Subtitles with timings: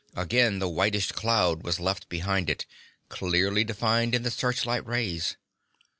[0.15, 2.65] Again the whitish cloud was left behind it,
[3.07, 5.37] clearly defined in the searchlight rays.